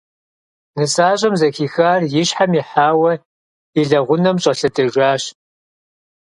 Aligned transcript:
Нысащӏэм, 0.77 1.33
зэхихар 1.39 2.01
и 2.19 2.23
щхьэм 2.27 2.51
ихьауэ, 2.59 3.13
и 3.79 3.81
лэгъунэм 3.89 4.37
щӏэлъэдэжащ. 4.43 5.23